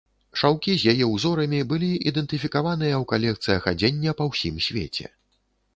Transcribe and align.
Шаўкі 0.41 0.73
з 0.83 0.93
яе 0.93 1.05
ўзорамі 1.09 1.59
былі 1.73 1.89
ідэнтыфікаваныя 2.13 2.95
ў 3.03 3.09
калекцыях 3.13 3.61
адзення 3.75 4.11
па 4.23 4.33
ўсім 4.33 4.55
свеце. 4.69 5.07